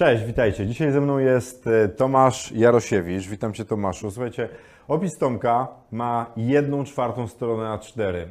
[0.00, 0.66] Cześć, witajcie.
[0.66, 3.28] Dzisiaj ze mną jest e, Tomasz Jarosiewicz.
[3.28, 4.10] Witam Cię Tomaszu.
[4.10, 4.48] Słuchajcie,
[4.88, 8.26] opis Tomka ma jedną czwartą stronę A4.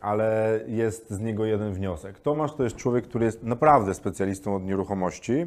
[0.00, 2.20] ale jest z niego jeden wniosek.
[2.20, 5.46] Tomasz to jest człowiek, który jest naprawdę specjalistą od nieruchomości,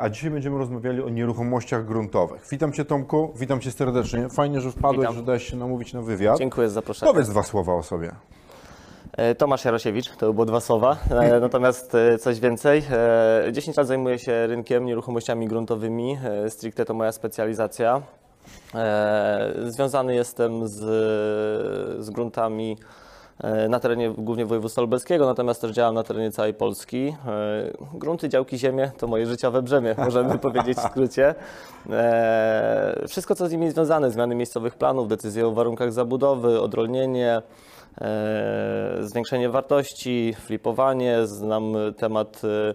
[0.00, 2.46] a dzisiaj będziemy rozmawiali o nieruchomościach gruntowych.
[2.50, 4.28] Witam Cię Tomku, witam Cię serdecznie.
[4.28, 5.14] Fajnie, że wpadłeś, Witam.
[5.14, 6.38] że dałeś się namówić na wywiad.
[6.38, 7.12] Dziękuję za zaproszenie.
[7.12, 8.12] Powiedz dwa słowa o sobie.
[9.12, 12.82] E, Tomasz Jarosiewicz, to były dwa słowa, e, natomiast e, coś więcej.
[13.46, 18.02] E, 10 lat zajmuję się rynkiem, nieruchomościami gruntowymi, e, stricte to moja specjalizacja.
[18.74, 20.74] E, Związany jestem z,
[22.04, 23.07] z gruntami e,
[23.68, 27.14] na terenie głównie województwa lubelskiego, natomiast też działam na terenie całej Polski.
[27.26, 31.34] E, Grunty, działki, ziemie to moje życiowe brzemię, możemy powiedzieć w skrócie.
[31.90, 37.42] E, Wszystko, co z nimi związane, zmiany miejscowych planów, decyzje o warunkach zabudowy, odrolnienie,
[38.00, 42.74] e, zwiększenie wartości, flipowanie, znam temat e,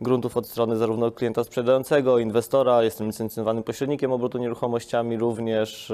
[0.00, 5.92] gruntów od strony zarówno klienta sprzedającego, inwestora, jestem licencjonowanym pośrednikiem obrotu nieruchomościami również.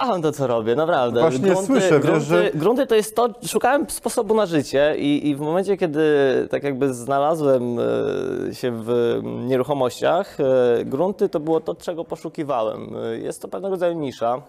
[0.00, 1.20] Kocham to, co robię, naprawdę.
[1.20, 5.36] Właśnie słyszę, wiesz, grunty, że- grunty to jest to, szukałem sposobu na życie i, i
[5.36, 6.02] w momencie, kiedy
[6.50, 12.88] tak jakby znalazłem e, się w nieruchomościach, e, grunty to było to, czego poszukiwałem.
[13.12, 14.42] E, Jest to pewnego rodzaju nisza.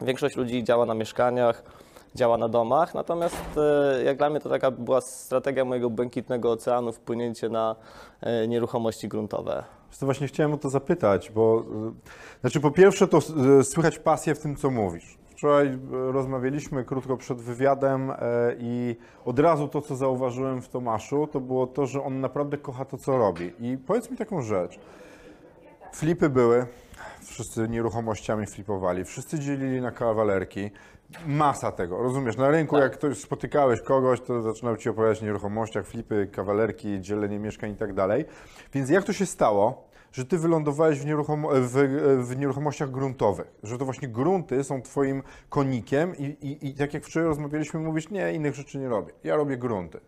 [0.00, 1.62] Większość ludzi działa na mieszkaniach,
[2.14, 6.92] działa na domach, natomiast e, jak dla mnie to taka była strategia mojego błękitnego oceanu,
[6.92, 7.76] wpłynięcie na
[8.20, 9.64] e, nieruchomości gruntowe.
[9.90, 13.18] Co, właśnie chciałem o to zapytać, bo y, znaczy po pierwsze to
[13.62, 15.18] słychać pasję w tym, co mówisz.
[15.30, 18.12] Wczoraj rozmawialiśmy krótko przed wywiadem
[18.58, 22.84] i od razu to, co zauważyłem w Tomaszu, to było to, że on naprawdę kocha
[22.84, 23.52] to, co robi.
[23.60, 24.78] I powiedz mi taką rzecz.
[25.92, 26.66] Flipy były,
[27.24, 30.70] wszyscy nieruchomościami flipowali, wszyscy dzielili na kawalerki.
[31.26, 32.36] Masa tego, rozumiesz?
[32.36, 37.38] Na rynku, jak ktoś spotykałeś kogoś, to zaczynał ci opowiadać o nieruchomościach, flipy, kawalerki, dzielenie
[37.38, 38.24] mieszkań i tak dalej.
[38.72, 43.46] Więc jak to się stało, że ty wylądowałeś w, nieruchom- w, w nieruchomościach gruntowych?
[43.62, 48.10] Że to właśnie grunty są twoim konikiem i, i, i tak jak wczoraj rozmawialiśmy, mówisz,
[48.10, 49.12] nie, innych rzeczy nie robię.
[49.24, 50.00] Ja robię grunty.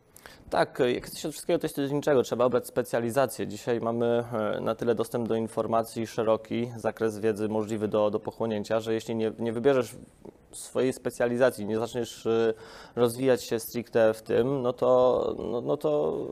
[0.50, 2.22] Tak, jak jesteś od wszystkiego, to jest niczego.
[2.22, 3.46] Trzeba obrać specjalizację.
[3.46, 4.24] Dzisiaj mamy
[4.56, 9.16] e, na tyle dostęp do informacji szeroki, zakres wiedzy możliwy do, do pochłonięcia, że jeśli
[9.16, 9.96] nie, nie wybierzesz
[10.52, 12.54] swojej specjalizacji, nie zaczniesz e,
[12.96, 16.22] rozwijać się stricte w tym, no to, no, no to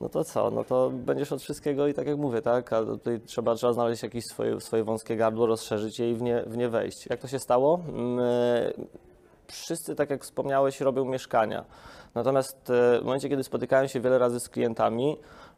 [0.00, 0.50] no to co?
[0.50, 2.72] No to będziesz od wszystkiego i tak jak mówię, tak?
[2.72, 6.42] A tutaj trzeba, trzeba znaleźć jakieś swoje, swoje wąskie gardło, rozszerzyć je i w nie,
[6.46, 7.06] w nie wejść.
[7.06, 7.80] Jak to się stało?
[9.52, 11.64] Wszyscy, tak jak wspomniałeś, robią mieszkania.
[12.14, 15.16] Natomiast e, w momencie, kiedy spotykałem się wiele razy z klientami,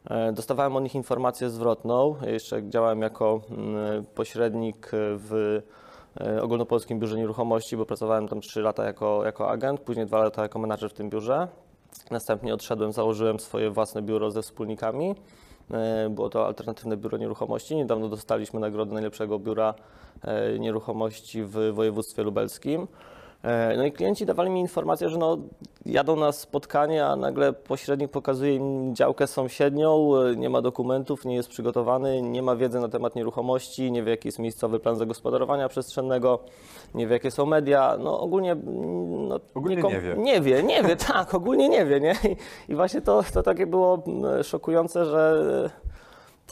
[0.09, 2.15] e, dostawałem od nich informację zwrotną.
[2.25, 5.61] Jeszcze działałem jako mm, pośrednik w
[6.21, 10.41] e, Ogólnopolskim Biurze Nieruchomości, bo pracowałem tam 3 lata jako, jako agent, później 2 lata
[10.41, 11.47] jako menadżer w tym biurze.
[12.11, 15.15] Następnie odszedłem, założyłem swoje własne biuro ze wspólnikami.
[16.09, 17.75] Było to alternatywne biuro nieruchomości.
[17.75, 19.73] Niedawno dostaliśmy nagrodę najlepszego biura
[20.59, 22.87] nieruchomości w województwie lubelskim.
[23.43, 25.37] E, No i klienci dawali mi informację, że no,
[25.85, 31.35] jadą na spotkanie, a nagle pośrednik pokazuje im działkę sąsiednią, e, nie ma dokumentów, nie
[31.35, 35.69] jest przygotowany, nie ma wiedzy na temat nieruchomości, nie wie jaki jest miejscowy plan zagospodarowania
[35.69, 36.39] przestrzennego,
[36.93, 37.97] nie wie jakie są media.
[37.99, 40.15] No ogólnie mm, no, Ogólnie nie wie.
[40.17, 42.15] Nie wie, nie wie, tak, ogólnie nie wie, nie?
[42.67, 45.69] I, i właśnie to, to takie było mm, szokujące, że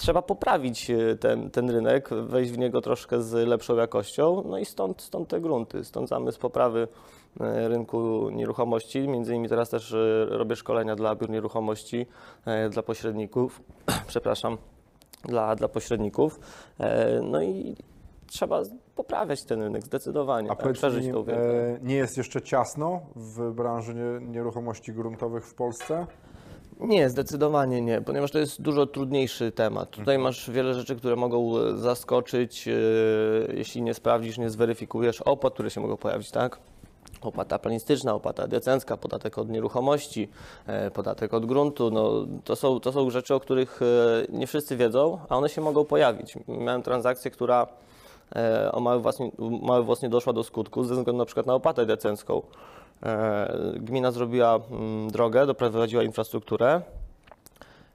[0.02, 4.66] trzeba poprawić e, ten, ten rynek, wejść w niego troszkę z lepszą jakością, no i
[4.66, 6.88] stąd, stąd te grunty, stąd zamysł poprawy
[7.40, 9.08] e, rynku nieruchomości.
[9.08, 12.06] Między innymi teraz też e, robię szkolenia dla biur nieruchomości,
[12.70, 13.62] dla pośredników,
[14.08, 14.58] przepraszam,
[15.26, 16.40] dla, dla pośredników.
[17.24, 17.76] No i
[18.28, 18.62] trzeba
[18.96, 23.96] poprawiać ten rynek zdecydowanie, A tak, przeżyć tą e, nie jest jeszcze ciasno w branży
[23.96, 26.08] nie, nieruchomości gruntowych w Polsce?
[26.82, 29.90] Nie, zdecydowanie nie, ponieważ to jest dużo trudniejszy temat.
[29.90, 32.72] Tutaj masz wiele rzeczy, które mogą e, zaskoczyć, e,
[33.54, 36.60] jeśli nie sprawdzisz, nie zweryfikujesz opłat, które się mogą pojawić, tak?
[37.22, 40.30] Opłata planistyczna, opłata decyncka, podatek od nieruchomości,
[40.68, 41.92] e, podatek od gruntu.
[41.92, 42.12] No,
[42.44, 43.80] to, są, to są rzeczy, o których
[44.30, 46.38] nie wszyscy wiedzą, a one się mogą pojawić.
[46.48, 47.68] Miałem transakcję, która
[48.72, 49.32] o mały włos, nie-
[49.62, 52.42] mały włos nie doszła do skutku ze względu na przykład na opłatę decyncką.
[53.04, 56.82] E, Gmina zrobiła mm, drogę, doprowadziła infrastrukturę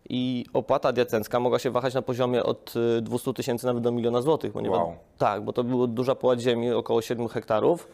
[0.09, 4.23] i opłata decyncka mogła się wahać na poziomie od y, 200 tysięcy nawet do miliona
[4.23, 4.53] złotych.
[4.53, 4.95] Ponieważ, Wow.
[5.19, 7.89] Tak, bo to była duża połać ziemi, około 7 hektarów.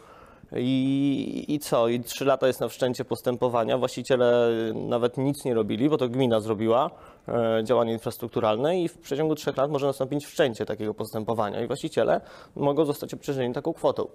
[0.55, 1.87] I, I co?
[1.87, 3.77] I trzy lata jest na wszczęcie postępowania.
[3.77, 6.89] Właściciele y, nawet nic nie robili, bo to gmina zrobiła.
[7.27, 12.21] e, działanie infrastrukturalne i w przeciągu trzech lat może nastąpić wszczęcie takiego postępowania i właściciele
[12.55, 14.07] mogą zostać obciążeni taką kwotą.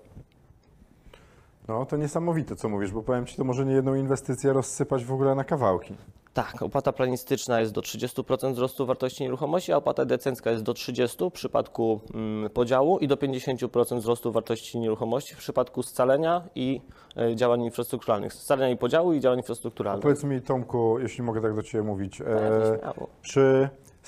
[1.68, 5.12] No to niesamowite, co mówisz, bo powiem Ci, to może nie jedną inwestycję rozsypać w
[5.12, 5.94] ogóle na kawałki.
[6.34, 11.30] Tak, opłata planistyczna jest do 30% wzrostu wartości nieruchomości, a opłata decencka jest do 30%
[11.30, 16.80] w przypadku mm, podziału i do 50% wzrostu wartości nieruchomości w przypadku scalenia i
[17.16, 18.32] e, działań infrastrukturalnych.
[18.32, 20.02] Scalenia i podziału i działań infrastrukturalnych.
[20.02, 23.08] Powiedz mi, Tomku, jeśli mogę tak do Ciebie mówić, Tak, e, śmiało.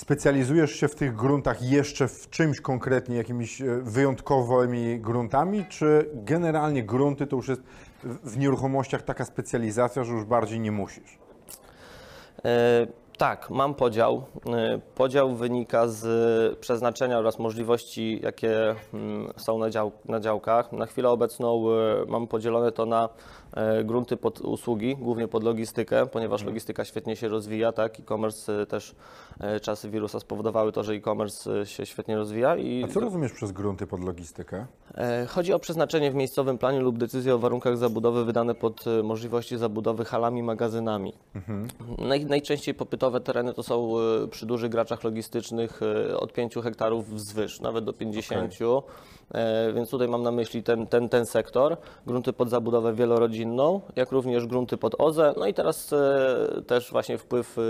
[0.00, 6.82] Specjalizujesz się w tych gruntach jeszcze w czymś konkretnie, jakimiś e, wyjątkowymi gruntami, czy generalnie
[6.82, 7.62] grunty to już jest
[8.04, 11.18] w nieruchomościach taka specjalizacja, że już bardziej nie musisz?
[12.44, 12.86] E,
[13.20, 14.24] Tak, mam podział.
[14.46, 20.72] E, Podział wynika z przeznaczenia oraz możliwości, jakie mm, są na, dział, na działkach.
[20.72, 23.08] Na chwilę obecną e, mam podzielone to na e,
[23.84, 28.00] grunty pod usługi, głównie pod logistykę, ponieważ logistyka świetnie się rozwija, tak?
[28.00, 28.94] E-commerce e, też
[29.40, 33.32] e, czasy wirusa spowodowały to, że e-commerce e, się świetnie rozwija i A co rozumiesz
[33.32, 34.66] przez grunty pod logistykę?
[34.94, 39.02] E, Chodzi o przeznaczenie w miejscowym planie lub decyzję o warunkach zabudowy wydane pod e,
[39.02, 41.12] możliwości zabudowy halami, magazynami.
[41.98, 47.10] Naj, najczęściej popytowe tereny to są e, przy dużych graczach logistycznych e, od 5 hektarów
[47.14, 48.52] wzwyż, nawet do 50.
[48.62, 48.82] E,
[49.74, 54.46] Więc tutaj mam na myśli ten, ten, ten sektor, grunty pod zabudowę wielorodzinną, jak również
[54.46, 55.34] grunty pod OZE.
[55.36, 57.62] No i teraz e, też właśnie wpływ e,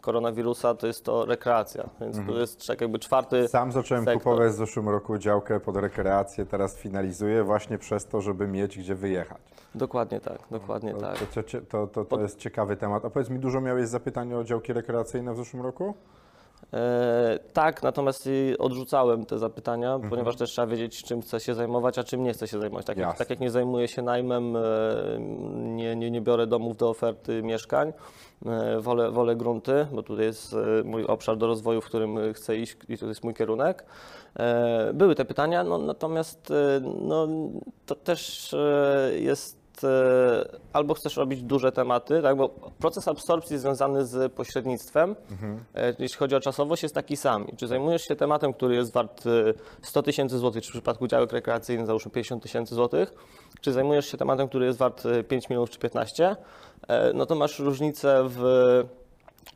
[0.00, 4.22] koronawirusa to jest to rekreacja, więc to jest tak jakby czwarty Sam zacząłem sektor.
[4.22, 8.94] kupować w zeszłym roku działkę pod rekreację, teraz finalizuję właśnie przez to, żeby mieć gdzie
[8.94, 9.38] wyjechać.
[9.74, 11.18] Dokładnie tak, dokładnie To, tak.
[11.18, 13.04] to, to, to, to, to jest ciekawy temat.
[13.04, 15.94] A powiedz mi, dużo miałeś zapytań o działki rekreacyjne w zeszłym roku?
[16.72, 20.10] E, tak, natomiast y, odrzucałem te zapytania, Mhm.
[20.10, 22.86] ponieważ też trzeba wiedzieć, czym chce się zajmować, a czym nie chce się zajmować.
[22.86, 23.18] Tak, jak, Jasne.
[23.18, 24.60] tak jak nie zajmuję się najmem, e,
[25.54, 27.92] nie, nie, nie biorę domów do oferty mieszkań,
[28.46, 32.32] e, wolę, wolę grunty, bo tutaj jest e, mój obszar do rozwoju, w którym e,
[32.32, 33.84] chcę iść i to jest mój kierunek.
[34.38, 37.28] E, Były te pytania, no, natomiast e, no,
[37.86, 39.63] to też e, jest
[40.72, 42.48] albo chcesz robić duże tematy, tak, bo
[42.78, 45.16] proces absorpcji związany z pośrednictwem,
[45.74, 47.48] e, jeśli chodzi o czasowość, jest taki sam.
[47.48, 49.30] I Czy zajmujesz się tematem, który jest wart e,
[49.82, 53.14] 100 tysięcy złotych, czy w przypadku działek rekreacyjnych załóżmy 50 tysięcy złotych,
[53.60, 56.36] czy zajmujesz się tematem, który jest wart e, 5 milionów czy 15,
[56.88, 58.84] e, no to masz różnicę w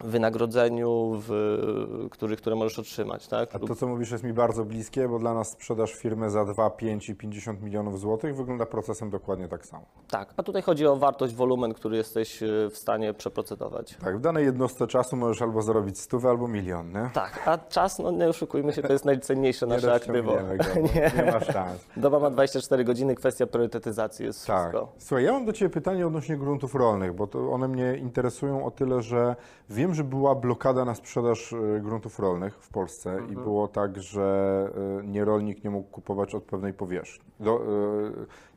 [0.05, 3.29] wynagrodzeniu, w, który, które możesz otrzymać.
[3.29, 3.55] Tak?
[3.55, 6.71] A to, co mówisz, jest mi bardzo bliskie, bo dla nas sprzedaż firmy za 2,
[6.71, 9.85] 5 i 50 milionów złotych wygląda procesem dokładnie tak samo.
[10.11, 13.97] Tak, a tutaj chodzi o wartość, wolumen, który jesteś e, w stanie przeprocedować.
[14.05, 17.11] Tak, w danej jednostce czasu możesz albo zarobić stówę, albo milion, nie?
[17.15, 20.37] Tak, a czas, no nie oszukujmy się, to jest najcenniejsze Nie nasze aktywo.
[20.37, 20.65] rozciągniemy go,
[20.95, 21.13] nie.
[21.25, 21.81] nie ma szans.
[21.97, 24.61] Doba ma 24 godziny, kwestia priorytetyzacji jest Tak.
[24.71, 24.93] wszystko.
[24.99, 28.71] Słuchaj, ja mam do Ciebie pytanie odnośnie gruntów rolnych, bo to one mnie interesują o
[28.71, 29.37] tyle, że
[29.79, 33.35] wiem, że była blokada na sprzedaż e, gruntów rolnych w Polsce i Mhm.
[33.45, 34.71] było tak, że
[35.01, 37.25] e, nierolnik nie mógł kupować od pewnej powierzchni.
[37.41, 37.63] Do, e,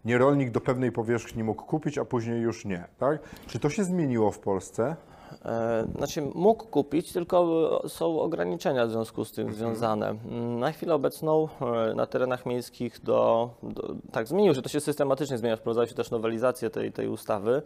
[0.05, 3.19] nierolnik do pewnej powierzchni mógł kupić, a później już nie, tak?
[3.47, 4.95] Czy to się zmieniło w Polsce?
[5.45, 10.07] E, Znaczy mógł kupić, tylko są ograniczenia w związku z tym związane.
[10.07, 14.79] Mm, Na chwilę obecną e, na terenach miejskich do, do tak zmieniło się, to się
[14.79, 17.61] systematycznie zmienia, wprowadzały się też nowelizacje tej, tej ustawy.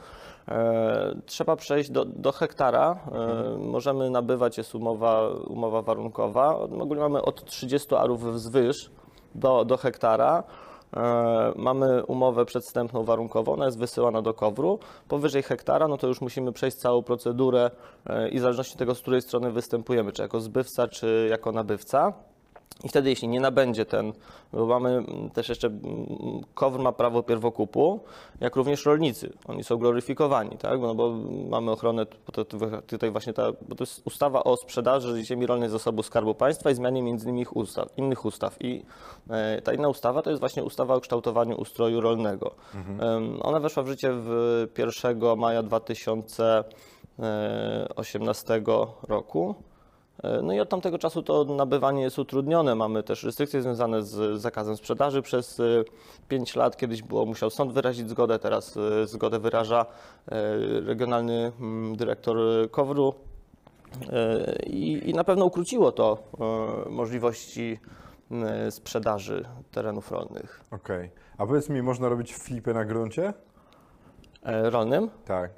[0.47, 7.21] E, trzeba przejść do, do hektara, e, możemy nabywać, jest umowa, umowa warunkowa, ogólnie mamy
[7.21, 8.91] od 30 arów wzwyż
[9.35, 10.43] do, do hektara.
[10.95, 14.79] E, Mamy umowę przedstępną warunkową, ona jest wysyłana do KOWR-u.
[15.07, 17.71] Powyżej hektara, no to już musimy przejść całą procedurę
[18.05, 21.51] e, i w zależności od tego, z której strony występujemy, czy jako zbywca, czy jako
[21.51, 22.13] nabywca.
[22.83, 24.13] I wtedy, jeśli nie nabędzie ten,
[24.53, 25.03] bo mamy
[25.33, 25.81] też jeszcze, mm,
[26.53, 27.99] KOWR ma prawo pierwokupu,
[28.39, 29.33] jak również rolnicy.
[29.47, 30.81] Oni są gloryfikowani, tak?
[30.81, 31.11] No bo
[31.49, 32.05] mamy ochronę,
[32.87, 36.71] tutaj właśnie ta, bo to jest ustawa o sprzedaży ziemi rolnej z zasobu Skarbu Państwa
[36.71, 38.61] i zmianie między innymi ich ustaw, innych ustaw.
[38.61, 38.85] I
[39.29, 42.55] e, ta inna ustawa to jest właśnie ustawa o kształtowaniu ustroju rolnego.
[42.99, 48.61] Em, Ona weszła w życie w 1 maja 2018
[49.07, 49.55] roku.
[50.23, 52.75] E, No i od tamtego czasu to nabywanie jest utrudnione.
[52.75, 55.61] Mamy też restrykcje związane z zakazem sprzedaży przez
[56.27, 56.77] 5 lat.
[56.77, 59.85] Kiedyś było musiał sąd wyrazić zgodę, teraz e, zgodę wyraża
[60.27, 60.35] e,
[60.81, 62.37] regionalny mm, dyrektor
[62.71, 63.13] KOWR-u.
[64.09, 66.17] E, I, I na pewno ukróciło to
[66.85, 67.79] e, możliwości
[68.69, 70.61] sprzedaży terenów rolnych.
[70.71, 71.09] Okej.
[71.37, 73.33] A powiedz mi, można robić flipy na gruncie?
[74.43, 75.09] E, Rolnym?
[75.25, 75.51] Tak.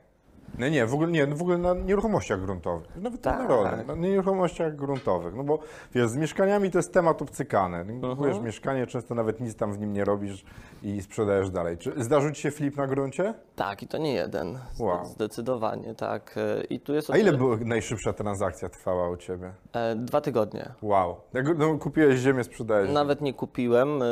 [0.59, 2.87] No nie, w ogóle nie, w ogóle na nieruchomościach gruntowych.
[2.95, 3.39] Nawet Tak.
[3.39, 5.35] na rolnych, na nieruchomościach gruntowych.
[5.35, 5.59] No bo
[5.95, 7.77] wiesz, z mieszkaniami to jest temat obcykany.
[7.77, 8.01] Mhm.
[8.01, 10.45] Kupujesz mieszkanie, często nawet nic tam w nim nie robisz
[10.83, 11.77] i sprzedajesz dalej.
[11.77, 13.33] Czy zdarzył ci się flip na gruncie?
[13.55, 14.59] Tak, i to nie jeden.
[14.79, 15.05] Wow.
[15.05, 16.35] Zdecydowanie, tak.
[16.37, 19.51] E, I tu jest A ile była najszybsza transakcja trwała u ciebie?
[19.73, 20.71] E, Dwa tygodnie.
[20.81, 21.15] Wow.
[21.57, 22.91] No, kupiłeś ziemię, sprzedajesz.
[22.91, 24.07] Nawet nie kupiłem, y,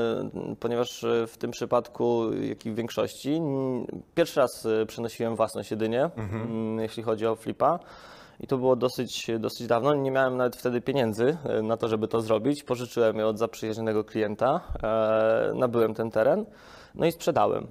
[0.60, 3.42] ponieważ y, w tym przypadku, jak i w większości,
[4.16, 7.80] pierwszy raz y, przenosiłem własność jedynie, mm, jeśli chodzi o flipa.
[8.40, 9.96] I to było dosyć, dosyć dawno.
[9.96, 12.64] Nie miałem nawet wtedy pieniędzy y, na to, żeby to zrobić.
[12.64, 16.46] Pożyczyłem je od zaprzyjaźnionego klienta, e, nabyłem ten teren,
[16.96, 17.68] no i sprzedałem.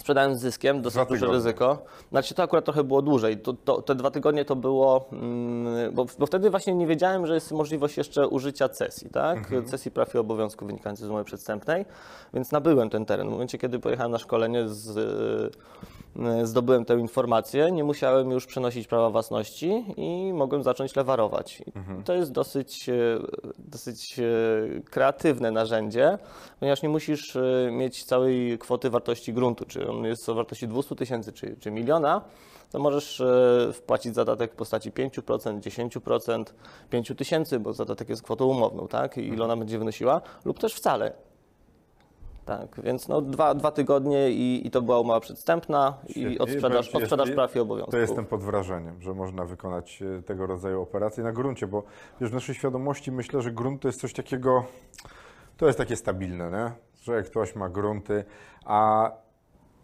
[0.00, 1.78] Sprzedałem z zyskiem, dosyć duże ryzyko.
[2.10, 3.38] Znaczy to akurat trochę było dłużej.
[3.38, 7.34] To, to, te dwa tygodnie to było, mm, bo, bo wtedy właśnie nie wiedziałem, że
[7.34, 9.38] jest możliwość jeszcze użycia cesji, tak?
[9.38, 9.64] Mhm.
[9.64, 11.84] Cesji praw i obowiązków wynikających z umowy przedstępnej,
[12.34, 13.28] więc nabyłem ten teren.
[13.28, 15.56] W momencie, kiedy pojechałem na szkolenie, z,
[16.42, 21.62] zdobyłem tę informację, nie musiałem już przenosić prawa własności i mogłem zacząć lewarować.
[21.74, 22.02] Mhm.
[22.02, 23.18] To jest dosyć, y,
[23.58, 26.18] dosyć y, kreatywne narzędzie,
[26.60, 27.38] ponieważ nie musisz
[27.70, 32.20] mieć całej kwoty wartości gruntu, czy on jest o wartości 200 tysięcy, czy, czy miliona,
[32.70, 33.22] to możesz
[33.72, 36.44] wpłacić zadatek w postaci 5%, 10%,
[36.90, 39.18] 5 tysięcy, bo zadatek jest kwotą umowną, tak?
[39.18, 41.12] I ile ona będzie wynosiła, lub też wcale.
[42.44, 46.34] Tak, więc no dwa, dwa tygodnie i, i to była umowa przedstępna Świetnie.
[46.34, 47.92] i odsprzedaż, ci, odsprzedaż praw i obowiązków.
[47.92, 51.82] To jestem pod wrażeniem, że można wykonać e, tego rodzaju operacje na gruncie, bo
[52.20, 54.64] wiesz, w naszej świadomości myślę, że grunt to jest coś takiego,
[55.56, 56.72] to jest takie stabilne, nie?
[57.02, 58.24] że ktoś ma grunty,
[58.64, 59.10] a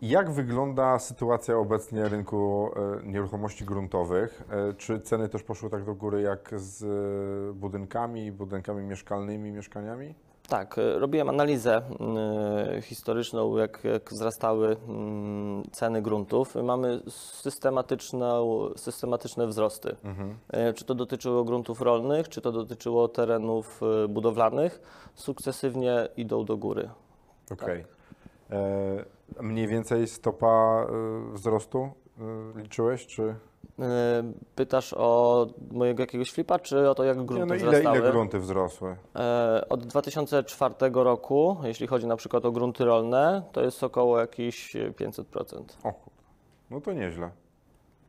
[0.02, 4.42] jak wygląda sytuacja obecnie rynku e, nieruchomości gruntowych?
[4.50, 6.86] E, Czy ceny też poszły tak do góry jak z
[7.56, 10.14] budynkami, budynkami mieszkalnymi, mieszkaniami?
[10.49, 11.83] Tak, y, robiłem analizę
[12.78, 16.55] y, historyczną, jak, jak wzrastały mm, ceny gruntów.
[16.55, 19.97] Mamy systematyczną, systematyczne wzrosty.
[20.71, 24.81] Y, Czy to dotyczyło gruntów rolnych, czy to dotyczyło terenów budowlanych,
[25.14, 26.90] sukcesywnie idą do góry.
[27.52, 27.85] Okej.
[28.50, 31.78] E, Mniej więcej stopa e, wzrostu
[32.55, 33.35] e, liczyłeś, czy...
[33.78, 33.82] Y,
[34.54, 37.99] Pytasz o mojego jakiegoś flipa, czy o to, jak Nie, grunty no ile, wzrastały?
[37.99, 38.97] ile grunty wzrosły?
[39.16, 44.75] E, Od 2004 roku, jeśli chodzi na przykład o grunty rolne, to jest około jakieś
[44.75, 45.62] 500%.
[45.85, 45.92] O
[46.70, 47.30] no to nieźle.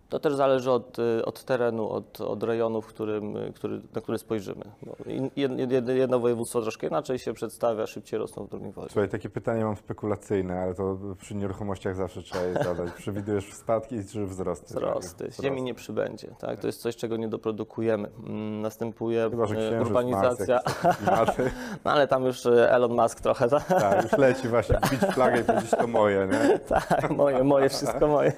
[0.09, 4.01] To też zależy od, y, od terenu, od, od rejonu, w którym, y, który, na
[4.01, 4.65] który spojrzymy.
[4.81, 8.89] Bo in- jed- jed- jedno województwo troszkę inaczej się przedstawia, szybciej rosną w drugim wolniej.
[8.91, 12.91] Słuchaj, takie pytanie mam spekulacyjne, ale to przy nieruchomościach zawsze trzeba je zadać.
[12.91, 14.65] Przewidujesz spadki czy wzrosty?
[14.65, 15.27] Wzrosty.
[15.27, 15.43] Wzrosty.
[15.43, 16.27] Ziemi nie przybędzie.
[16.39, 16.59] Tak?
[16.59, 18.09] To jest coś, czego nie doprodukujemy.
[18.27, 20.59] Mm, Następuje Chyba, że y, urbanizacja,
[21.85, 23.67] no ale tam już Elon Musk trochę, tak?
[23.67, 26.59] Tak, już leci właśnie, bić flagę i powiedzieć to moje, nie?
[26.69, 28.33] Tak, moje, moje, wszystko moje.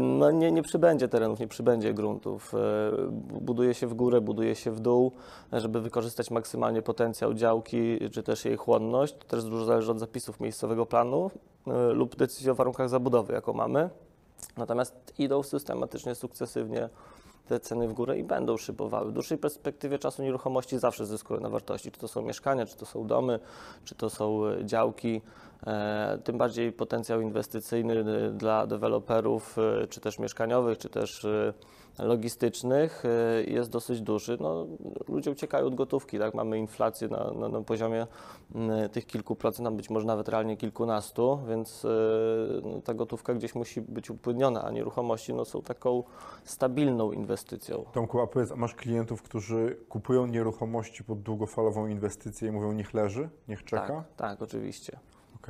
[0.00, 0.79] No nie, nie przybędzie
[1.10, 2.54] terenów, nie przybędzie gruntów.
[2.54, 2.58] E,
[3.10, 5.12] bu- Buduje się w górę, buduje się w dół,
[5.52, 9.14] żeby wykorzystać maksymalnie potencjał działki, czy też jej chłonność.
[9.18, 11.30] To też dużo zależy od zapisów miejscowego planu
[11.66, 13.90] e, lub decyzji o warunkach zabudowy, jaką mamy.
[14.56, 16.88] Natomiast idą systematycznie, sukcesywnie
[17.48, 19.10] te ceny w górę i będą szybowały.
[19.10, 21.90] W dłuższej perspektywie czasu nieruchomości zawsze zyskują na wartości.
[21.92, 23.40] Czy to są mieszkania, czy to są domy,
[23.84, 25.20] czy to są e, działki.
[25.66, 31.52] E, Tym bardziej potencjał inwestycyjny e, dla deweloperów, e, czy też mieszkaniowych, czy też e,
[31.98, 33.02] logistycznych
[33.46, 34.38] jest dosyć duży.
[34.40, 34.66] No,
[35.08, 36.34] ludzie uciekają od gotówki, tak?
[36.34, 38.06] Mamy inflację na, na, na poziomie
[38.92, 41.86] tych kilku procent, a być może nawet realnie kilkunastu, więc
[42.62, 46.02] no, ta gotówka gdzieś musi być upłynniona, a nieruchomości no, są taką
[46.44, 47.84] stabilną inwestycją.
[47.92, 53.28] Tomku, a powiedz, masz klientów, którzy kupują nieruchomości pod długofalową inwestycję i mówią, niech leży,
[53.48, 53.86] niech czeka?
[53.86, 54.98] Tak, tak, oczywiście.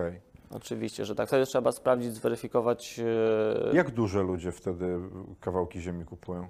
[0.01, 0.21] Okej.
[0.55, 1.29] Oczywiście, że tak.
[1.29, 3.01] Wtedy trzeba sprawdzić, zweryfikować.
[3.73, 4.99] e, Jak duże ludzie wtedy
[5.41, 6.47] kawałki ziemi kupują?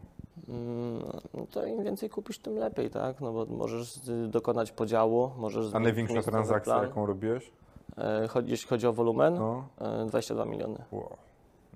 [0.48, 1.02] Mm,
[1.34, 3.20] No to im więcej kupisz, tym lepiej, tak?
[3.20, 6.86] No bo możesz y, dokonać podziału, możesz A zmienić największa miejscowy transakcja, plan.
[6.88, 7.52] jaką robiłeś?
[7.98, 10.84] E, jeśli chodzi o wolumen, No, e, 22 miliony.
[10.92, 11.16] wow.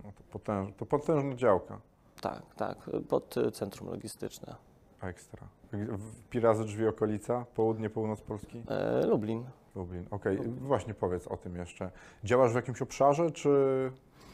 [0.04, 1.80] no to, potęż, to potężna działka.
[2.20, 4.54] Tak, tak, pod y, centrum logistyczne.
[5.02, 5.46] Ekstra.
[5.72, 8.62] W- Pirazy drzwi okolica, południe, północ Polski?
[8.68, 9.44] E, Lublin.
[9.76, 10.04] Lublin.
[10.10, 11.90] Okej, właśnie powiedz o tym jeszcze.
[12.24, 13.50] Działasz w jakimś obszarze, czy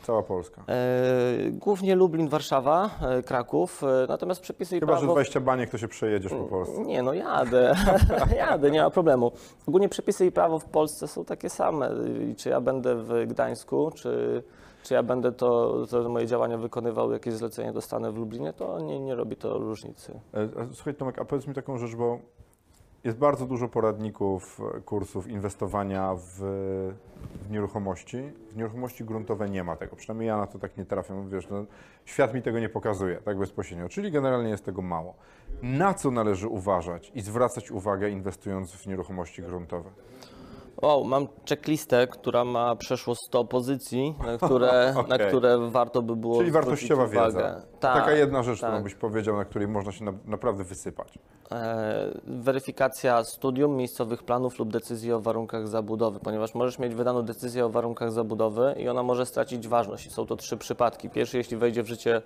[0.03, 0.63] cała Polska?
[0.69, 5.13] E, Głównie Lublin, Warszawa, e, Kraków, e, natomiast przepisy i Chyba, że prawo...
[5.15, 6.81] 20 baniek, to się przejedziesz po Polsce.
[6.81, 7.75] Nie, no jadę,
[8.37, 9.33] jadę, nie ma problemu.
[9.67, 11.91] Ogólnie przepisy i prawo w Polsce są takie same.
[12.31, 14.43] I Czy ja będę w Gdańsku, czy,
[14.83, 19.01] czy ja będę to, to moje działania wykonywał, jakieś zlecenie dostanę w Lublinie, to nie,
[19.01, 20.21] nie robi to różnicy.
[20.35, 22.19] E, Słuchaj Tomek, a powiedz mi taką rzecz, bo
[23.05, 26.41] Jest bardzo dużo poradników, kursów inwestowania w,
[27.47, 28.19] w nieruchomości.
[28.51, 31.29] W nieruchomości gruntowe nie ma tego, przynajmniej ja na to tak nie trafię.
[31.29, 31.65] Wiesz, no,
[32.05, 35.15] świat mi tego nie pokazuje tak bezpośrednio, czyli generalnie jest tego mało.
[35.63, 39.91] Na co należy uważać i zwracać uwagę inwestując w nieruchomości gruntowe?
[40.83, 45.29] Wow, mam checklistę, która ma przeszło 100 pozycji, na które, na Okej.
[45.29, 47.27] które warto by było Czyli zwrócić wartościowa uwagę.
[47.27, 47.63] wiedza.
[47.81, 48.71] Tak, Taka jedna rzecz, tak.
[48.71, 51.19] którą byś powiedział, na której można się na, naprawdę wysypać.
[51.53, 57.67] E, weryfikacja studium, miejscowych planów lub decyzji o warunkach zabudowy, ponieważ możesz mieć wydaną decyzję
[57.67, 60.13] o warunkach zabudowy i ona może stracić ważność.
[60.13, 61.11] Są to trzy przypadki.
[61.11, 62.23] Pierwszy, jeśli wejdzie w życie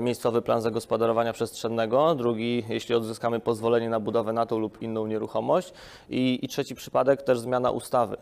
[0.00, 5.72] miejscowy plan zagospodarowania przestrzennego, drugi, jeśli odzyskamy pozwolenie na budowę na tą lub inną nieruchomość
[6.10, 8.16] i, i trzeci przypadek, też zmiana ustawy,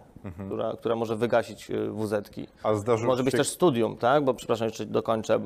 [0.46, 2.46] która, która może wygasić e, WZ-ki.
[2.62, 3.38] A zdarzyło Może być się...
[3.38, 4.24] też studium, tak?
[4.24, 5.40] Bo przepraszam, jeszcze dokończę,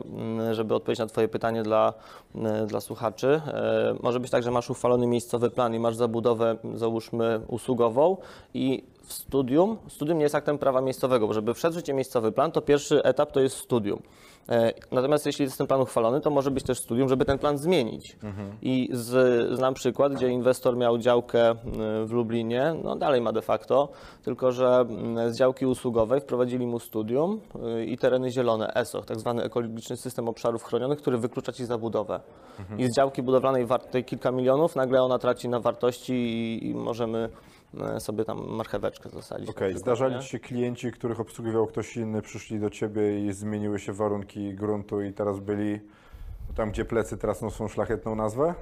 [0.52, 1.94] żeby odpowiedzieć na Twoje pytanie dla,
[2.66, 3.40] dla słuchaczy.
[3.46, 8.16] E, Może być tak, że masz uchwalony miejscowy plan i masz zabudowę, załóżmy, usługową
[8.54, 12.32] i w studium, studium nie jest aktem prawa miejscowego, bo żeby wszedł w życie miejscowy
[12.32, 14.02] plan, to pierwszy etap to jest studium.
[14.48, 17.58] E, Natomiast jeśli jest ten plan uchwalony, to może być też studium, żeby ten plan
[17.58, 18.16] zmienić.
[18.62, 21.56] I z, znam przykład, gdzie inwestor miał działkę m,
[22.06, 23.88] w Lublinie, no dalej ma de facto,
[24.22, 27.40] tylko że m, z działki usługowej wprowadzili mu studium
[27.80, 32.20] y, i tereny zielone, ESO, tak zwany ekologiczny system obszarów chronionych, który wyklucza ci zabudowę.
[32.78, 37.18] I z działki budowlanej wartej kilka milionów, nagle ona traci na wartości i, i możemy
[37.18, 37.28] e,
[37.98, 39.48] sobie tam marcheweczkę zasadzić.
[39.48, 40.20] Okej, przykład, zdarzali nie?
[40.20, 45.02] ci się klienci, których obsługiwał ktoś inny, przyszli do ciebie i zmieniły się warunki gruntu
[45.02, 45.80] i teraz byli
[46.56, 48.54] tam, gdzie plecy teraz noszą szlachetną nazwę?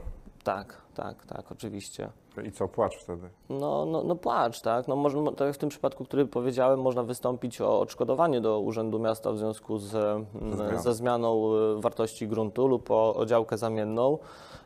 [0.45, 2.11] Tak, tak, tak, oczywiście.
[2.45, 3.29] I co, płacz wtedy?
[3.49, 4.89] No, no, no płacz, tak?
[4.89, 8.99] No, może, tak jak w tym przypadku, który powiedziałem, można wystąpić o odszkodowanie do Urzędu
[8.99, 10.79] Miasta w związku z, mm, zmianą.
[10.79, 14.19] ze zmianą y, wartości gruntu lub o, o działkę zamienną.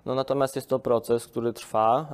[0.07, 2.13] No, natomiast jest to proces, który trwa,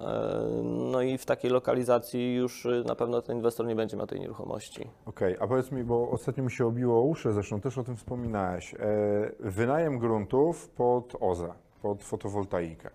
[0.60, 4.06] y, no i w takiej lokalizacji już y, na pewno ten inwestor nie będzie miał
[4.06, 4.88] tej nieruchomości.
[5.06, 8.74] Okej, a powiedz mi, bo ostatnio mi się obiło uszy, zresztą też o tym wspominałeś.
[8.74, 8.78] E,
[9.40, 11.52] wynajem gruntów pod OZE,
[11.82, 12.90] pod fotowoltaikę.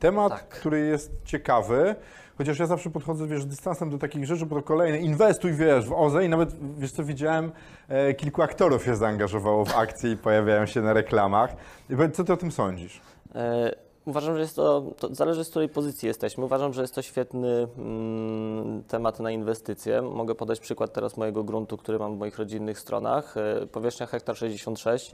[0.00, 0.48] Temat, Tak.
[0.48, 1.94] który jest ciekawy,
[2.38, 5.86] chociaż ja zawsze podchodzę, wiesz, z dystansem do takich rzeczy, bo to kolejne, inwestuj, wiesz,
[5.88, 7.52] w OZE i nawet, wiesz co, widziałem,
[7.88, 11.56] e, kilku aktorów się zaangażowało w akcje i pojawiają się na reklamach.
[11.90, 13.00] I powiedz, Co ty o tym sądzisz?
[13.34, 13.72] E,
[14.08, 16.44] Uważam, że jest to, to zależy z której pozycji jesteśmy.
[16.44, 20.02] Uważam, że jest to świetny mm, temat na inwestycje.
[20.02, 23.36] Mogę podać przykład teraz mojego gruntu, który mam w moich rodzinnych stronach.
[23.36, 25.12] E, powierzchnia hektar 66.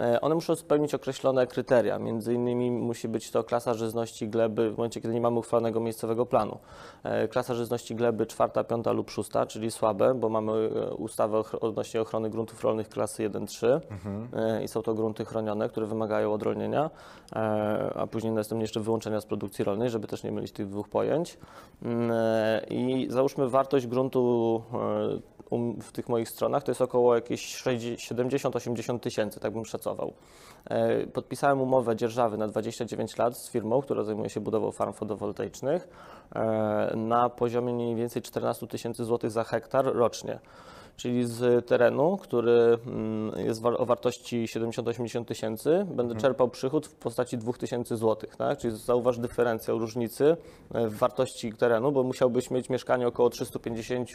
[0.00, 1.98] E, one muszą spełnić określone kryteria.
[1.98, 6.26] Między innymi musi być to klasa żyzności gleby w momencie, kiedy nie mamy uchwalonego miejscowego
[6.26, 6.58] planu.
[7.02, 11.58] E, klasa żyzności gleby czwarta, piąta lub szósta, czyli słabe, bo mamy e, ustawę ochro-
[11.60, 13.80] odnośnie ochrony gruntów rolnych klasy 1-3
[14.32, 16.90] e, i są to grunty chronione, które wymagają odrolnienia,
[17.36, 20.88] e, a później następnie jeszcze wyłączenia z produkcji rolnej, żeby też nie mylić tych dwóch
[20.88, 21.38] pojęć.
[21.82, 27.14] Mm, e, I załóżmy wartość gruntu e, um, w tych moich stronach to jest około
[27.14, 30.12] jakieś 60 70-80 tysięcy, tak bym szacował.
[30.64, 35.88] E, Podpisałem umowę dzierżawy na 29 lat z firmą, która zajmuje się budową farm fotowoltaicznych
[36.96, 40.38] na poziomie mniej więcej 14 tysięcy złotych za hektar rocznie.
[40.96, 47.38] Czyli z terenu, który mm, jest o wartości 70-80 tysięcy, będę czerpał przychód w postaci
[47.38, 48.36] 2000 złotych.
[48.36, 48.58] Tak?
[48.58, 50.36] Czyli zauważ dyferencjał różnicy
[50.74, 54.10] e, w wartości terenu, bo musiałbyś mieć mieszkanie około 350,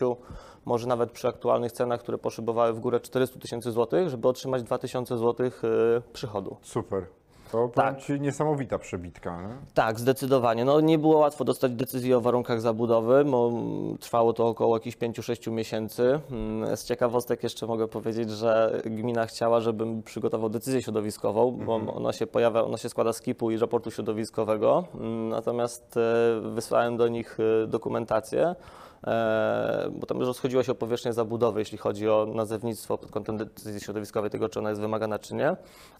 [0.65, 5.17] może nawet przy aktualnych cenach, które poszybowały w górę 400 tysięcy złotych, żeby otrzymać 2000
[5.17, 6.57] złotych e, przychodu.
[6.61, 7.05] Super.
[7.51, 8.01] To Tak.
[8.01, 9.55] Ci niesamowita przebitka, nie?
[9.73, 10.65] Tak, zdecydowanie.
[10.65, 14.97] No, nie było łatwo dostać decyzji o warunkach zabudowy, bo mm, trwało to około jakichś
[14.97, 16.19] 5-6 miesięcy.
[16.31, 22.13] Mm, Z ciekawostek jeszcze mogę powiedzieć, że gmina chciała, żebym przygotował decyzję środowiskową, bo ona
[22.13, 24.83] się pojawia, ona się składa z KIP-u i raportu środowiskowego.
[24.95, 28.55] Mm, Natomiast e, wysłałem do nich e, dokumentację.
[29.03, 33.37] E, Bo tam już rozchodziła się o powierzchnię zabudowy, jeśli chodzi o nazewnictwo pod kątem
[33.37, 35.49] decyzji środowiskowej, tego czy ona jest wymagana, czy nie.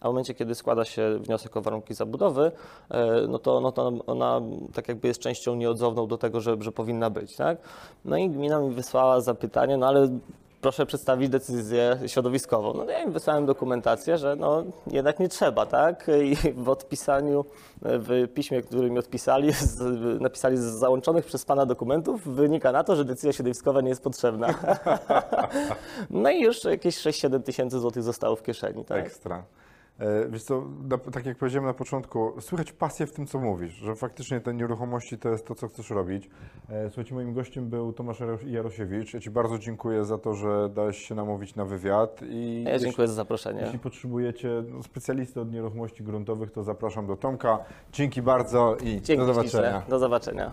[0.00, 2.52] w momencie, kiedy składa się wniosek o warunki zabudowy,
[2.90, 4.40] e, no to, no to ona
[4.74, 7.58] tak jakby jest częścią nieodzowną do tego, że, że powinna być, tak?
[8.04, 10.08] No i gmina mi wysłała zapytanie, no ale
[10.60, 12.74] proszę przedstawić decyzję środowiskową.
[12.74, 16.06] No ja im wysłałem dokumentację, że no jednak nie trzeba, tak?
[16.22, 17.44] I w odpisaniu,
[17.82, 19.80] w piśmie, które mi odpisali, z,
[20.20, 24.48] napisali z załączonych przez Pana dokumentów, wynika na to, że decyzja środowiskowa nie jest potrzebna.
[26.10, 29.06] No i już jakieś 6-7 tysięcy złotych zostało w kieszeni, tak?
[29.06, 29.44] Ekstra.
[29.98, 33.72] E, Wiesz co, na, tak jak powiedziałem na początku, słychać pasję w tym, co mówisz,
[33.74, 36.30] że faktycznie te nieruchomości to jest to, co chcesz robić.
[36.70, 39.14] E, Słuchajcie, moim gościem był Tomasz Jaro- Jarosiewicz.
[39.14, 42.20] Ja Ci bardzo dziękuję za to, że dałeś się namówić na wywiad.
[42.30, 43.60] I Ja dziękuję za zaproszenie.
[43.60, 47.58] Jeśli potrzebujecie no, specjalisty od nieruchomości gruntowych, to zapraszam do Tomka.
[47.92, 49.70] Dzięki bardzo i Dzięki do zobaczenia.
[49.72, 49.82] śliczne.
[49.90, 50.50] Do zobaczenia.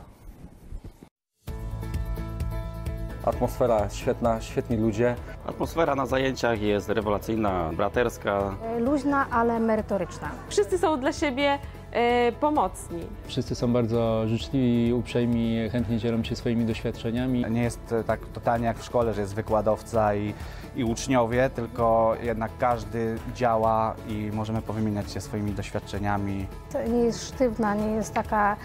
[3.26, 5.16] Atmosfera świetna, świetni ludzie.
[5.48, 8.56] Atmosfera na zajęciach jest rewelacyjna, braterska.
[8.80, 10.30] Luźna, ale merytoryczna.
[10.50, 11.60] Wszyscy są dla siebie
[11.92, 13.00] e, pomocni.
[13.28, 17.46] Wszyscy są bardzo życzliwi, uprzejmi, chętnie dzielą się swoimi doświadczeniami.
[17.50, 20.34] Nie jest e, tak totalnie jak w szkole, że jest wykładowca i,
[20.76, 26.46] i uczniowie, tylko jednak każdy działa i możemy powymieniać się swoimi doświadczeniami.
[26.72, 28.56] To Nie jest sztywna, nie jest taka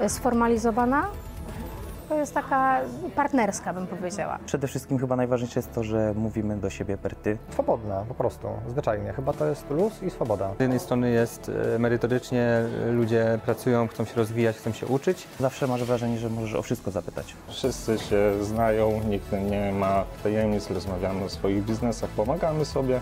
[0.00, 1.08] e, sformalizowana.
[2.08, 2.80] To jest taka
[3.16, 4.38] partnerska, bym powiedziała.
[4.46, 7.38] Przede wszystkim chyba najważniejsze jest to, że mówimy do siebie per ty.
[7.52, 9.12] Swobodna, po prostu, zwyczajnie.
[9.12, 10.50] Chyba to jest luz i swoboda.
[10.58, 15.26] Z jednej strony jest e, merytorycznie, ludzie pracują, chcą się rozwijać, chcą się uczyć.
[15.40, 17.34] Zawsze masz wrażenie, że możesz o wszystko zapytać.
[17.48, 23.00] Wszyscy się znają, nikt nie ma tajemnic, rozmawiamy o swoich biznesach, pomagamy sobie.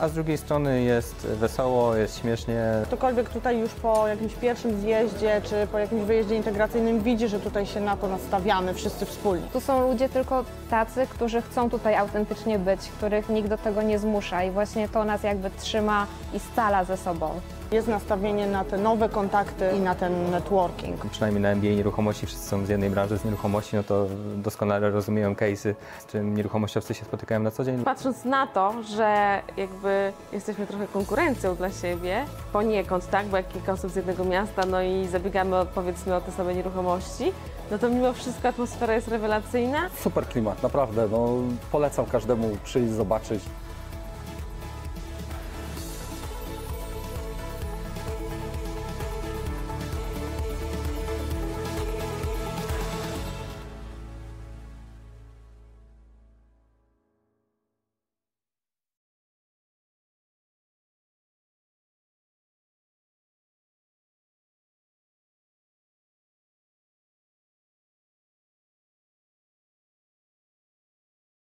[0.00, 2.62] A z drugiej strony jest wesoło, jest śmiesznie.
[2.84, 7.66] Ktokolwiek tutaj już po jakimś pierwszym zjeździe czy po jakimś wyjeździe integracyjnym widzi, że tutaj
[7.66, 9.46] się na to nastawiamy wszyscy wspólnie.
[9.52, 13.98] Tu są ludzie tylko tacy, którzy chcą tutaj autentycznie być, których nikt do tego nie
[13.98, 17.40] zmusza i właśnie to nas jakby trzyma i scala ze sobą.
[17.72, 21.06] Jest nastawienie na te nowe kontakty i na ten networking.
[21.06, 24.06] Przynajmniej na MBA nieruchomości wszyscy są z jednej branży, z nieruchomości, no to
[24.36, 27.84] doskonale rozumieją case'y, z czym nieruchomościowcy się spotykają na co dzień.
[27.84, 33.72] Patrząc na to, że jakby jesteśmy trochę konkurencją dla siebie, poniekąd, tak, bo jak kilka
[33.72, 37.32] osób z jednego miasta, no i zabiegamy o, powiedzmy o te same nieruchomości,
[37.70, 39.78] no to mimo wszystko atmosfera jest rewelacyjna.
[40.02, 41.08] Super klimat, naprawdę.
[41.12, 41.28] No,
[41.72, 43.42] polecam każdemu przyjść, zobaczyć.